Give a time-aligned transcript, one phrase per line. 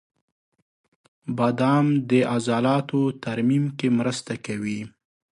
[1.37, 4.79] •بادام د عضلاتو ترمیم کې مرسته کوي.